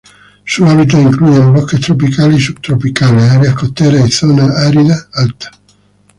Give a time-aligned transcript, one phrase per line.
[0.45, 5.51] Sus hábitats incluyen bosques tropicales y subtropicales, áreas costeras y zonas áridas altas.